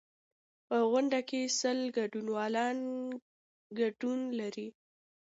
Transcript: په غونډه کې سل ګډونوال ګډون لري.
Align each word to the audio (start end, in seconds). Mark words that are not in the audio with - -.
په 0.67 0.77
غونډه 0.89 1.19
کې 1.29 1.41
سل 1.59 1.79
ګډونوال 1.97 2.55
ګډون 3.79 4.19
لري. 4.39 4.67